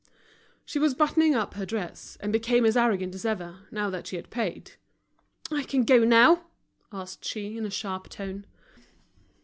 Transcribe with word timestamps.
She 0.65 0.79
was 0.79 0.95
buttoning 0.95 1.35
up 1.35 1.53
her 1.53 1.63
dress, 1.63 2.17
and 2.21 2.33
became 2.33 2.65
as 2.65 2.75
arrogant 2.75 3.13
as 3.13 3.23
ever, 3.23 3.67
now 3.69 3.91
that 3.91 4.07
she 4.07 4.15
had 4.15 4.31
paid. 4.31 4.71
"I 5.51 5.61
can 5.61 5.83
go 5.83 5.99
now?" 6.03 6.45
asked 6.91 7.23
she, 7.23 7.55
in 7.55 7.67
a 7.67 7.69
sharp 7.69 8.09
tone. 8.09 8.47